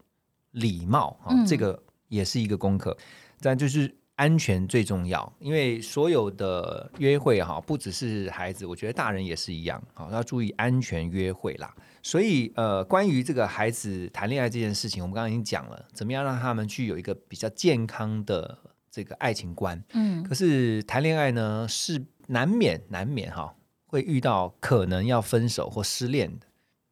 [0.54, 1.46] 礼貌啊？
[1.46, 2.98] 这个也是一个功课。
[3.40, 3.96] 但就是。
[4.17, 11.73] 安全最重要，因为所有的约会哈，不只是孩子，我觉得大人也是一样，好要注意安全约会啦。
[12.01, 18.58] 所以呃，关于这个孩子谈恋爱这件事情，我们刚刚已经讲了，怎么样让他们去有一个比较健康的
[18.89, 19.82] 这个爱情观。
[19.93, 23.53] 嗯，可是谈恋爱呢，是难免难免哈，
[23.86, 26.47] 会遇到可能要分手或失恋的。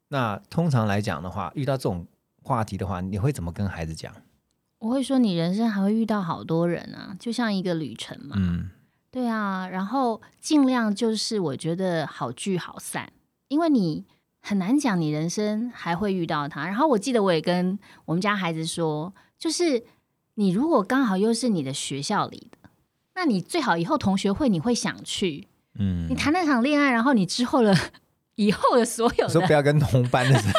[0.09, 2.05] 那通常来讲的话，遇到这种
[2.43, 4.13] 话题的话，你会怎么跟孩子讲？
[4.85, 8.35] 我会说，你人生还会遇到好多人啊，就像一个旅程嘛。
[8.37, 8.69] 嗯，
[9.09, 13.11] 对啊，然后尽量就是我觉得好聚好散，
[13.47, 14.05] 因为你
[14.41, 16.67] 很难讲你人生还会遇到他。
[16.67, 19.83] 然后我记得我也跟我们家孩子说，就是
[20.35, 22.69] 你如果刚好又是你的学校里的，
[23.15, 25.47] 那你最好以后同学会你会想去。
[25.79, 27.75] 嗯，你谈那场恋爱，然后你之后的
[28.35, 30.43] 以后的所有，说不要跟同班的人。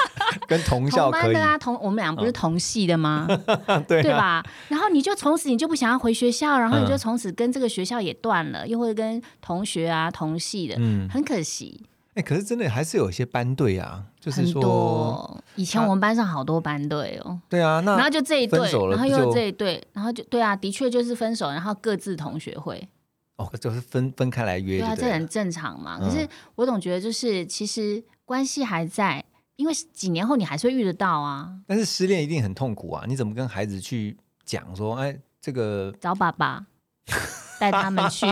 [0.46, 3.26] 跟同校可以啊，同我们俩不是同系的吗？
[3.88, 4.44] 对对吧？
[4.68, 11.82] 然后你就从此你就不想要回学校，然后你就从此跟这个学校也断了，又会跟同学啊同系的，嗯，很可惜。
[12.14, 17.38] 哎，可是真的还是有一些班队啊，就是说以前我们班上好多班队哦。
[17.48, 18.58] 对啊，那然后就这一对，
[18.90, 22.88] 然后又这一对，然后就对啊，的确就是分手，然后各自同学会。
[23.36, 25.98] 哦，就是分分开来约，对啊，这很正常嘛。
[26.00, 29.22] 可是我总觉得就是其实关系还在。
[29.56, 33.04] 因为几年后你还是会遇得到啊，但是失恋一定很痛苦啊！
[33.08, 36.64] 你怎么跟孩子去讲说，哎，这个找爸爸
[37.58, 38.26] 带他们去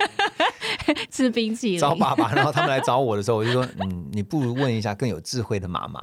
[1.10, 6.00] 吃冰淇淋，找爸爸，然后他们来找我的时候，我就说，嗯，你不如问一下更有智慧的妈妈。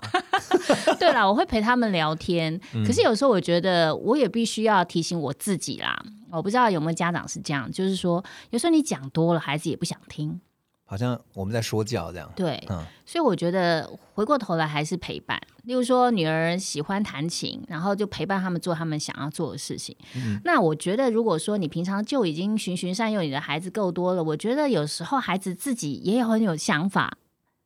[1.00, 5.98] 对了，我会陪他们聊天，可是有时候我觉得我也必须要提醒我自己啦。
[6.30, 10.42] 我不知道有没有家长是这样，就是说有时候你讲多了，孩子也不想听。
[10.90, 15.38] 好像我们在说教这样，对，嗯，所以我觉得回过头来还是陪伴。
[15.64, 19.94] 例如说，女儿喜欢弹琴，然后就陪伴他们做他们想要做的事情。
[20.46, 27.18] 那我觉得，如果说你平常就已经循循善诱你的孩子够多了，我觉得有时候孩子自己也有很有想法，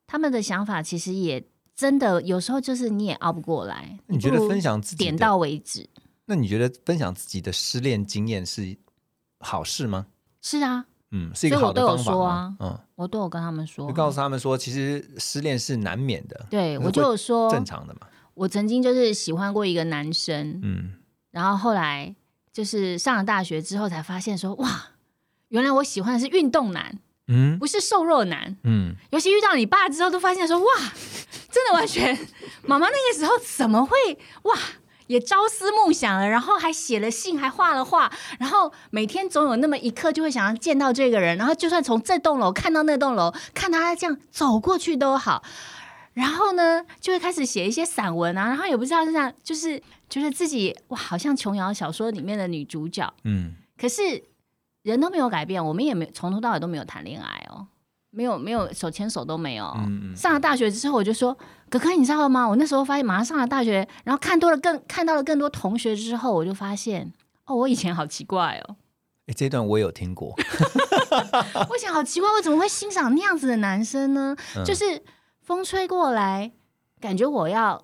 [0.07, 3.99] 他们的想法其实也真的有时候就是你也熬不过来。
[4.07, 5.87] 你觉得分享自己点到为止？
[6.25, 8.75] 那你觉得分享自己的失恋经验是
[9.37, 10.07] 好事吗？
[10.41, 10.87] 是啊。
[11.11, 12.53] 嗯，是一个好的方法啊。
[12.59, 16.45] 嗯，我都有跟他们说，就告诉他们说，其实失恋是难免的。
[16.49, 18.01] 对，我就有说正常的嘛。
[18.33, 20.93] 我曾经就是喜欢过一个男生，嗯，
[21.31, 22.15] 然后后来
[22.53, 24.87] 就是上了大学之后才发现说，哇，
[25.49, 26.97] 原来我喜欢的是运动男，
[27.27, 28.95] 嗯，不是瘦弱男，嗯。
[29.11, 30.65] 尤其遇到你爸之后，都发现说，哇，
[31.51, 32.17] 真的完全，
[32.63, 33.97] 妈妈那个时候怎么会
[34.43, 34.55] 哇？
[35.11, 45.43] 也朝思暮想了，然后还写了信，还画了画，然后每天总有那么一刻就会想要见到这个人，然后就算从这栋楼看到那栋楼，看他这样走过去都好，
[46.13, 54.23] 然后呢就会开始写一些散文啊，然后也不知道是这样，就是觉得自己哇，好像琼瑶小说里面的女主角，嗯，可是
[54.83, 57.67] 人都没有改变，我们也没从头到尾都没有谈恋爱哦。
[58.11, 59.73] 没有没有手牵手都没有。
[60.15, 61.35] 上了大学之后，我就说
[61.69, 62.47] ：“哥哥，你知道吗？
[62.47, 67.11] 我那时候发现，马上上了大学，然后看多了更看到了更多同学之后，我就发现，
[67.45, 68.75] 哦，我以前好奇怪哦。
[69.27, 70.35] 哎，这段我有听过。
[71.69, 74.35] 我想好奇怪，我怎么会欣赏那样子的男生呢？
[74.65, 75.01] 就是
[75.41, 76.51] 风吹过来，
[76.99, 77.81] 感觉我要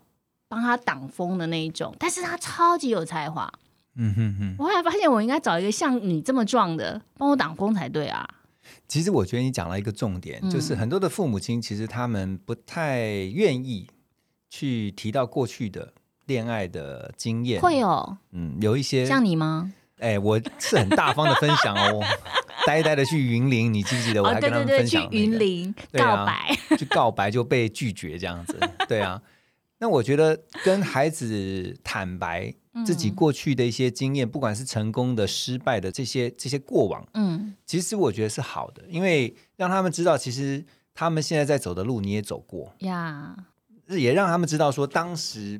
[0.49, 3.51] 帮他挡风的那一种，但是他超级有才华。
[3.95, 4.55] 嗯哼哼。
[4.59, 8.27] 我后来发现，我应该找一个像你这么壮的帮我挡风才对啊。
[8.87, 13.87] 其实我觉得你讲了一个重点，就是很多的父母亲其实他们不太愿意
[14.49, 15.93] 去提到过去的
[16.25, 19.73] 恋爱的经验，会哦，嗯，有一些像你吗？
[19.99, 22.03] 哎，我是很大方的分享哦，
[22.65, 24.21] 呆呆的去云林，你记不记得？
[24.21, 29.21] 我哦，还跟他对对对，们分享、去云林告白， 去告白就被拒绝这样子，对啊。
[29.79, 32.53] 那我觉得跟孩子坦白
[32.85, 40.63] 自己嗯过去的一些经验，不管是成功的、失败的这些这些过往，嗯，其实我觉得是好的，因为让他们知道，其实
[40.93, 43.35] 他们现在在走的路你也走过，呀，
[43.87, 45.59] 也让他们知道说当时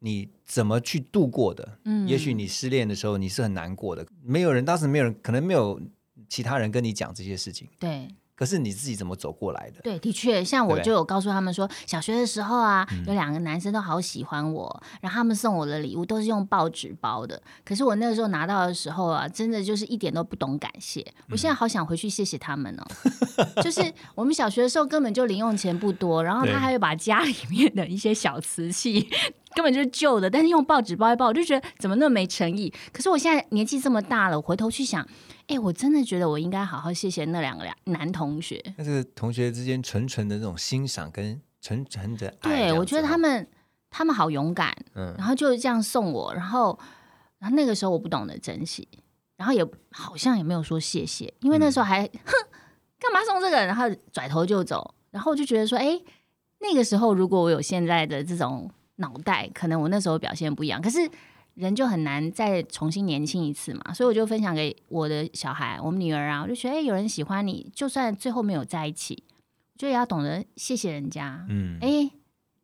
[0.00, 1.78] 你怎么去度过的。
[1.84, 5.80] 嗯，也许你失恋的时候你是很难过的，没有人当时没有人，可能没有
[6.28, 8.08] 其他人跟你讲这些事情，对。
[8.40, 9.82] 可是你自己怎么走过来的？
[9.82, 17.42] 对，的确，像我就有告诉他们说，小学的时候啊，有两个男生都好喜欢我，然后他们送我的礼物都是用报纸包的。
[17.66, 21.04] 可是我那个时候拿到的时候啊，真的就是一点都不懂感谢。
[21.28, 22.84] 我嗯现在好想回去谢谢他们哦。
[23.62, 29.06] 就是我们小学的时候根本就零用钱不多， 然后他还会把家里面的一些小瓷器。
[29.52, 32.72] 根本就是旧的，但是用报纸包一包，我就觉得怎么那么没诚意。
[32.92, 35.04] 可是我现在年纪这么大了，我回头去想，
[35.50, 38.62] 哎，我真的觉得我应该好好谢谢那两个两男同学。
[38.76, 42.70] 那是同学之间纯纯的那种欣赏跟纯纯的爱。
[42.70, 43.44] 对，我觉得他们
[43.90, 46.78] 他们好勇敢，嗯然后就这样送我，然后
[47.40, 48.86] 然后那个时候我不懂得珍惜，
[49.36, 52.32] 然后也好像也没有说谢谢，因为那时候还、哼
[53.00, 56.00] 干嘛送这个，然后转头就走，然后我就觉得说，哎，
[56.60, 61.10] 那个时候如果我有现在的这种脑袋，可能我那时候表现不一样，可是。
[61.54, 69.24] 人就很难再重新年轻一次嘛，所以我就分享给我的小孩，我们女儿啊，我就觉得，哎、有人喜欢你，就算最后没有在一起，
[69.74, 72.10] 我觉得也要懂得谢谢人家，嗯，哎，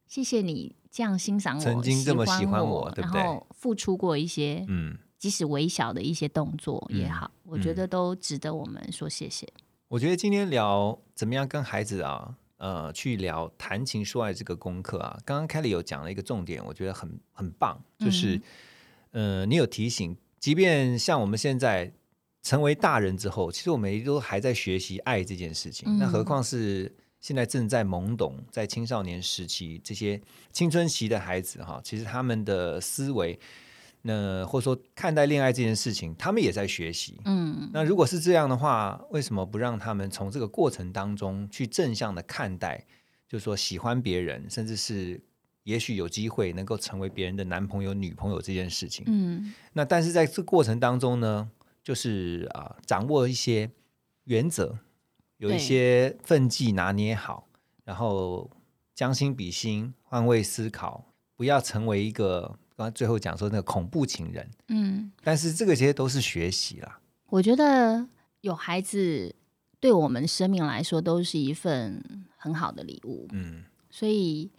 [0.06, 3.20] 谢谢你这样欣赏我，曾经这么喜欢我我，对不对？
[3.20, 7.74] 然后付出过一些，嗯，即使微小的一些动作也好，我觉嗯。
[7.76, 9.46] 得都值得我们说谢谢。
[9.88, 18.40] 我觉得今天聊怎么样跟孩子啊，呃，去聊谈情说爱这个功课啊，刚刚 Kelly 有讲了一个重点，我觉得很很棒，就是，
[19.16, 21.90] 呃，你有提醒，即便像我们现在
[22.42, 30.20] 成为大人之后，其实我们都还在学习爱这件事情，嗯那何况是现在正在懵懂，在青少年时期这些
[30.52, 33.38] 青春期的孩子哈，其实他们的思维。
[34.02, 37.18] 那或者说看待恋爱这件事情，他们也在学习。
[37.24, 42.84] 嗯那如果是这样的话，为什么不让他们从这个过程当中去正向的看待？
[43.26, 45.18] 就是说喜欢别人，甚至是
[45.66, 49.04] 也许有机会能够成为别人的男朋友、女朋友这件事情。
[49.08, 51.50] 嗯那但是在这个过程当中呢，
[51.82, 53.68] 就是啊、掌握一些
[54.26, 54.78] 原则，
[55.38, 57.48] 有一些分际拿捏好，
[57.84, 58.48] 然后
[58.94, 62.42] 将心比心，换位思考，不要成为一个
[62.76, 64.48] 刚刚最后讲说那个恐怖情人。
[64.68, 67.00] 嗯，但是这个些都是学习啦。
[67.26, 68.06] 我觉得
[68.42, 69.34] 有孩子
[69.80, 72.00] 对我们生命来说都是一份
[72.36, 73.64] 很好的礼物，嗯。
[73.90, 74.50] 所以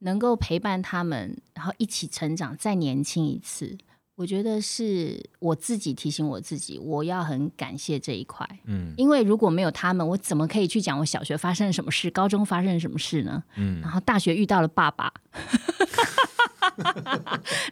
[0.00, 3.76] 能够陪伴他们，然后一起成长，再年轻一次。
[4.16, 8.44] 我觉得是我自己提醒我自己，我要很感谢这一块。
[8.64, 13.44] 嗯因为如果没有他们，我怎么可以去讲我小学发生了什么事，高中发生了什么事呢？
[13.56, 15.12] 嗯然后大学遇到了爸爸，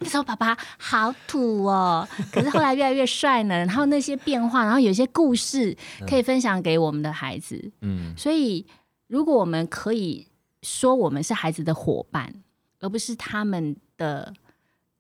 [0.01, 3.57] 那时候爸爸好土哦，可是后来越来越帅呢。
[3.57, 7.73] 然后那些变化，然后有些故事可以分享给我们的孩子。
[7.81, 8.65] 嗯所以，
[9.09, 10.26] 如果我们可以
[10.67, 12.33] 说我们是孩子的伙伴，
[12.81, 14.35] 而不是他们的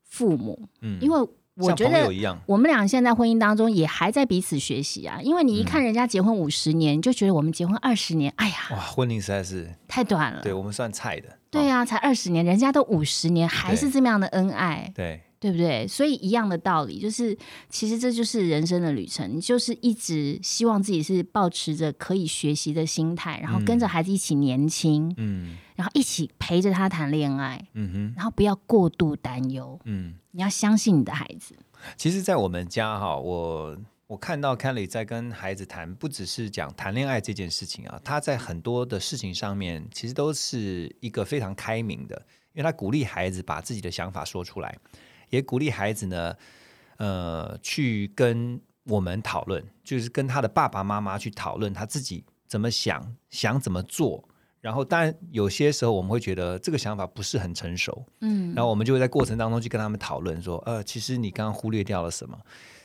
[0.02, 0.98] 父母，嗯。
[1.00, 2.06] 因为我觉得
[2.46, 10.42] 我们俩现在婚姻当中也还在彼此学习啊，因为你一看人家结婚五十年，你就觉得我们结婚二十年，哎呀，哇，婚龄实在是太短了。
[10.42, 11.28] 对我们算菜的。
[11.28, 15.86] 哦对啊、才二十年，人家都五十年，还是这么样的恩爱，对，对不对？
[15.86, 17.36] 所以一样的道理，就是
[17.68, 30.14] 其实这就是人生的旅程，你就是一直希望自己是保持着可以学习的心态，然后跟着孩子一起年轻，嗯然后一起陪着他谈恋爱，嗯哼，然后不要过度担忧，嗯。
[30.32, 31.56] 你要相信你的孩子。
[31.96, 33.74] 其实，在我们家哈，我
[34.06, 42.14] 我看到 Kelly 在跟孩子谈，不只是讲谈恋爱这件事情啊，他在很多的事情上面，其实都是一个非常开明的，
[42.52, 44.76] 因为他鼓励孩子把自己的想法说出来，
[45.30, 46.34] 也鼓励孩子呢，
[46.98, 54.28] 呃，去跟我们讨论，就是跟他的爸爸妈妈去讨论他自己怎么想，想怎么做。
[54.60, 62.36] 然后，当然有些时候我们会觉得这个想法不是很成熟，嗯，然后我们就会在过程当中去跟他们讨论说，呃，其实你刚刚忽略掉了什么，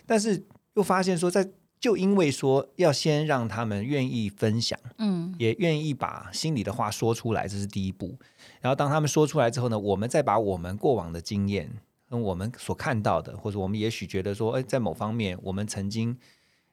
[0.06, 0.46] 但是
[0.76, 1.48] 又发现说在，
[1.80, 8.16] 就因为说要先让他们愿意分享，嗯也愿意把心里的话说出来，这是第一步。
[8.60, 11.72] 然后当他们说出来之后呢，我们再把我们过往的经验
[12.12, 16.18] 跟我们所看到的，或者我们也许觉得说，哎，在某方面我们曾经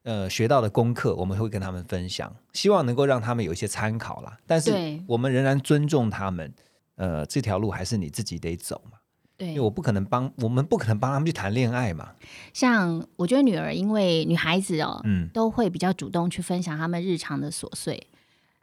[0.03, 4.37] 呃学到的功课，我们会跟他们分享，希望能够让他们有一些参考啦。
[4.49, 6.53] 但是我们仍然尊重他们，
[6.97, 8.99] 呃，这条路还是你自己得走嘛。
[9.37, 12.15] 对，因为我不可能帮我们不可能帮他们去谈恋爱嘛。
[12.53, 18.09] 像我觉得女儿，因为女孩子哦，嗯都会比较主动去分享他们日常的琐碎，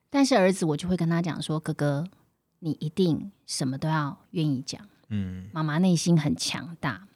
[0.09, 2.05] 但是儿子我就会跟他讲说，哥哥，
[2.59, 4.81] 你一定什么都要愿意讲。
[5.15, 7.07] 嗯妈妈内心很强大，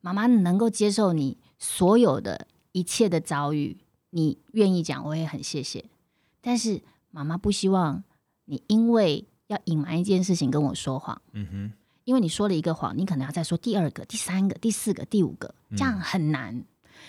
[0.00, 3.76] 妈妈能够接受你所有的一切的遭遇，
[4.10, 5.84] 你愿意讲，我也很谢谢。
[6.40, 8.02] 但是妈妈不希望
[8.46, 11.72] 你因为要隐瞒一件事情跟我说谎，嗯哼，
[12.04, 16.64] 因为你说了一个谎，你可能要再说第二个、第三个、第四个、第五个，嗯这样很难。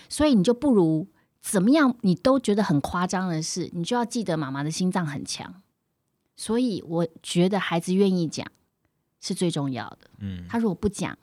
[0.08, 1.06] 所以你就不如
[1.40, 5.62] 怎么样，你都觉得很夸张的事，你就要记得妈妈的心脏很强。
[6.36, 8.46] 所以我觉得孩子愿意讲
[9.20, 9.98] 是最重要的。
[10.18, 11.16] 嗯他如果不讲，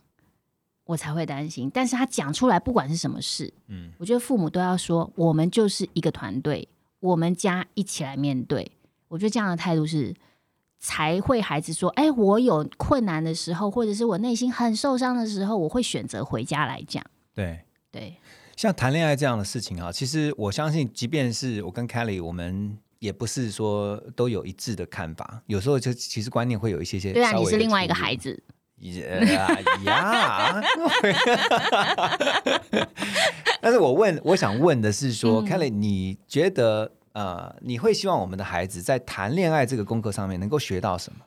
[0.85, 1.69] 我才会担心。
[1.73, 6.67] 但是他讲出来，不管是什么事，嗯我觉得父母都要说，我们就是一个团队，
[6.99, 8.71] 我们家一起来面对。
[9.07, 10.13] 我觉得这样的态度是
[10.79, 17.03] 才会孩子说，哎，我有困难的时候，或者是我内心很受伤的时候，我会选择回家来讲。
[17.33, 17.61] 对。
[17.93, 18.17] 对，
[18.55, 27.11] 像谈恋爱这样的事情啊，其实我相信，即便是我跟 Kelly，我们也不是说都有一致的看法，有时候就其实观念会有一些些。
[27.11, 28.15] 对啊，你是另外一个孩。
[28.15, 28.41] 子，
[28.79, 30.61] 呀呀！
[33.59, 41.19] 但是我问，我想问的是说、嗯 k e l l y 你觉得呃，你会希望我们的孩子在谈恋爱这个功课上面能够学到什么？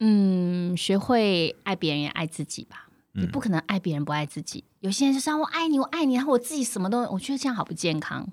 [0.00, 2.88] 嗯，学会爱别人也爱自己吧。
[3.12, 4.64] 你嗯不可能爱别人不爱自己。
[4.80, 8.28] 有些人就说我爱你，我爱你，然后我自己什么都，我觉得这样好不健康。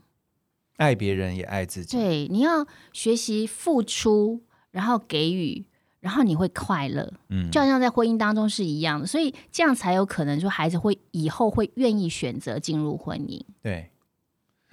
[0.77, 1.97] 爱别人也爱自己。
[1.97, 5.65] 对，你要学习付出，然后给予，
[5.99, 9.05] 然后你会快乐，嗯就好像在婚姻当中是一样的。
[9.05, 13.41] 所以这样才有可能说孩子会以后会愿意选择进入婚姻。
[13.61, 13.89] 对。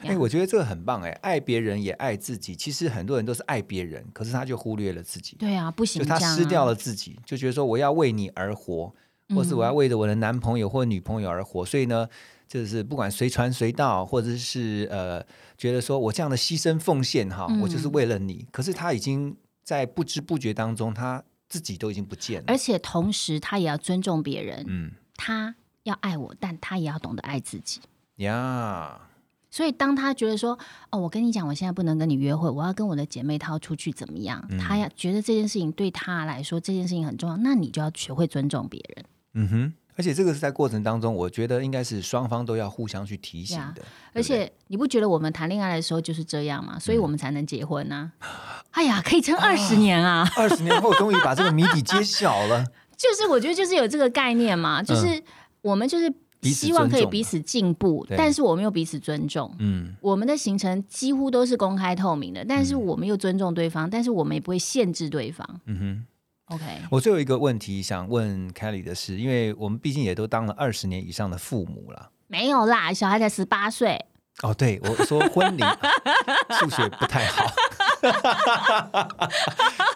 [0.02, 2.56] 哎、呀我觉得这个很棒哎、爱别人也爱自己。
[2.56, 8.94] 其实很多人都是爱别人，可是他就忽略了自己，对啊，不行就他失掉了自己，就觉得说我要为你而活，
[9.34, 11.66] 或是我要嗯为着我的男朋友或女朋友而活。
[11.66, 12.08] 所以呢，
[12.50, 15.24] 就是不管随传随到，或者是呃，
[15.56, 18.44] 觉得说我这样的牺牲奉献哈，嗯我就是为了你。
[18.50, 22.58] 可是他已经在不知不觉当中，他自己都已经不见了而。
[22.58, 27.80] 且同时他也要尊重别人，嗯他要爱我，但他也要懂得爱自己。
[28.16, 29.00] 呀，
[29.48, 30.58] 所以，当他觉得说
[30.90, 39.04] ：“哦，我跟你讲，我现在不能跟你约会，我要跟我的姐妹淘出去，怎么样？”嗯他要觉得这件事情对他来说，这件事情很重要，那你就要学会尊重别人。
[39.34, 39.72] 嗯哼。
[40.00, 43.82] 而且这个是在过程当中，我觉得应该是双方都要互相去提醒呀的。
[44.14, 46.72] 而且，你不觉得我们谈恋爱的时候就是这样吗？
[46.76, 48.10] 嗯所以我们才能结婚呢、
[48.70, 50.26] 哎呀，可以撑二十年啊！
[50.38, 52.64] 二十年后终于把这个谜底揭晓了。
[52.96, 55.22] 就是我觉得就是有这个概念嘛，就是
[55.60, 56.10] 我们就是
[56.42, 59.54] 希望可以彼此进步，但是我们又彼此尊重。
[59.58, 65.46] 嗯我们的行程几乎都是公开透明的，但是我们又尊重对方，但是我们也不会限制对方。
[65.66, 66.06] 嗯哼。
[66.50, 72.10] OK，我最后一个问题想问 Kelly 的是，因为我们毕竟也都当了二十年以上的父母了。
[72.26, 74.04] 没有啦，小孩才十八岁，
[74.42, 75.62] 哦，对，我说婚礼
[76.58, 77.52] 数学不太好，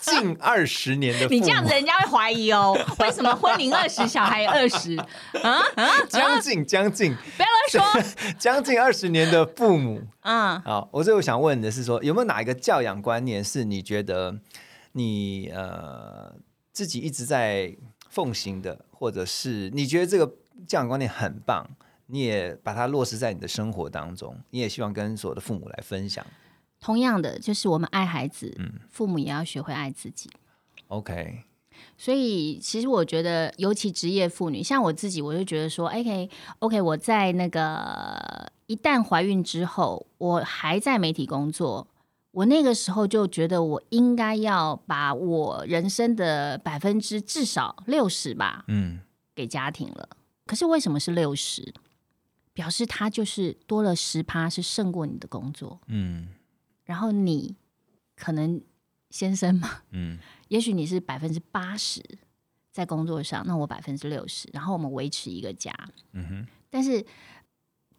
[0.01, 4.97] 近二十年的父母，你这样子人家会怀疑哦，为什么婚龄二十，小孩二十？
[5.43, 5.91] 啊啊！
[6.09, 8.03] 将近将近不要乱说。
[8.39, 10.03] 将近二十年的父母。
[10.23, 14.37] 嗯，好，我最后想问的是说，有没有哪一个教养观念是你觉得
[14.93, 16.33] 你呃
[16.75, 17.75] 自己一直在
[18.11, 20.27] 奉行的，或者是你觉得这个
[20.67, 21.67] 教养观念很棒，
[22.09, 26.27] 你也把它落实在你的生活当中，你也希望跟所有的父母来分享。
[26.81, 30.29] 同样的，就是我们爱孩子，嗯父母也要学会爱自己。
[30.89, 31.45] OK，
[31.97, 41.89] 所以，其实我觉得，尤其职业妇女，像我自己，我就觉得说，OK OK，我在那个一旦怀孕之后，我还在媒体工作，
[42.35, 49.01] 我那个时候就觉得我应该要把我人生的百分之至少六十吧嗯
[49.35, 50.09] 给家庭了。
[50.45, 51.73] 可是为什么是六十？
[52.53, 55.81] 表示他就是多了十趴，是胜过你的工作。
[55.87, 56.29] 嗯
[56.85, 57.57] 然后你
[58.17, 58.61] 可能
[59.11, 60.19] 先生嘛，嗯
[60.49, 62.03] 也许你是百分之八十
[62.71, 65.73] 在工作上，那我百分之六十，然后我们维持一个家。
[66.13, 67.05] 嗯哼，但是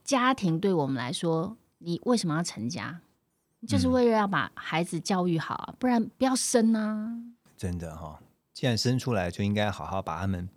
[0.03, 3.01] 家庭对我们来说，你为什么要成家？
[3.67, 7.15] 就是嗯为了要把孩子教育好啊，不然不要生啊。
[7.57, 8.19] 真的哈、
[8.53, 10.49] 既然生出来，就应该好好把他们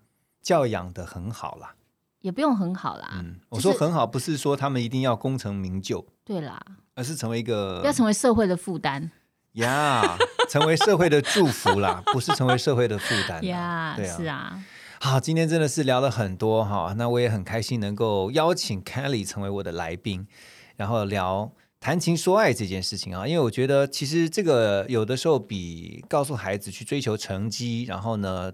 [0.42, 1.74] 教养的很好啦。
[2.20, 3.08] 也不用很好啦。
[3.14, 6.60] 嗯，我说很好，不是说他们一定要功成名就，对啦，
[6.94, 9.10] 而是成为一个不要成为社会的负担
[9.52, 10.18] 呀
[10.48, 13.48] 成为社会的祝福啦，不是成为社会的负担啦。
[13.48, 13.94] 呀。
[13.96, 14.64] 对啊，是啊，
[15.00, 20.26] 好，今天真的是聊了很多哈，那我也很开心能够邀请 Kelly 成为我的来宾，
[20.74, 28.52] 然后聊谈情说爱这件事情啊，因为我觉得其实这个有的时候比告诉孩子去追求成绩，然后呢，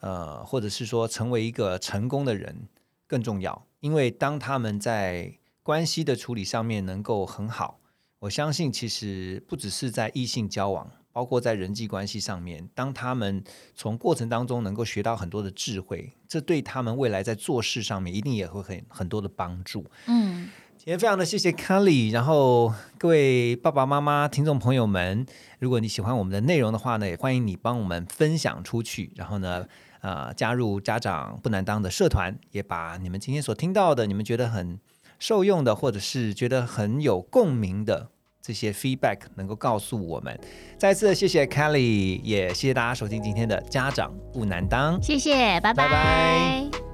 [0.00, 2.68] 呃，或者是说成为一个成功的人
[3.06, 7.80] 更重要，因为当他们在关系的处理上面能够很好，
[8.20, 10.90] 我相信其实不只是在异性交往。
[11.10, 13.42] 包括在人际关系上面，当他们
[13.74, 19.84] 从过程当中能够学到很多的智慧，这对他们未来在做事上面一定也会很很多的帮助。
[20.06, 20.48] 嗯，
[20.78, 25.26] 今天非常的谢谢 Kelly，然后各位爸爸妈妈、听众朋友们，
[25.58, 29.66] 如果你喜欢我们的内容的话呢，也欢迎你帮我们分享出去，然后呢，
[30.00, 34.78] 呃，加入家长不难当的社团，也把你们今天所听到的、你们觉得很
[35.18, 38.08] 受用的，或者是觉得很有共鸣的。
[38.40, 40.40] 这些 feedback 能够告诉我们。
[40.78, 45.02] 再次谢谢 Kelly，也谢谢大家收听今天的家长不难当。
[45.02, 46.87] 谢谢，拜拜。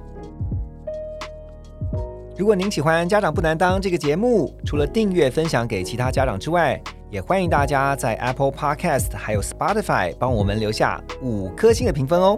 [2.37, 6.77] 如果您喜欢《家长不难当》这个节目，除了订阅分享给其他家长之外，
[7.09, 12.37] 也欢迎大家在 Apple Podcast 还有 Spotify 帮我们留下五颗星的评分哦。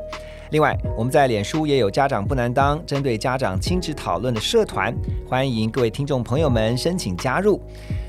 [0.52, 4.96] 另外，我们在脸书也有家长不难当针对家长亲子讨论的社团，
[5.28, 7.60] 欢迎各位听众朋友们申请加入。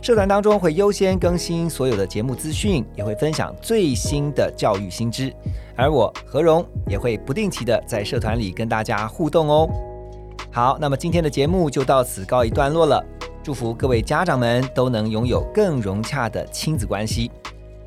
[0.02, 5.34] 社团当中会优先更新所有的节目资讯，也会分享最新的教育新知。
[5.74, 9.66] 而我何荣也会不定期的在社团里跟大家互动哦。
[10.50, 13.04] 好，那么今天的节目就到此告一段落了。
[13.42, 17.30] 祝福各位家长们都能拥有更融洽的亲子关系。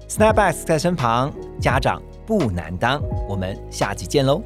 [0.08, 2.02] Snapbacks 在身旁，家长。
[2.24, 4.42] 不难当，我们下期见喽。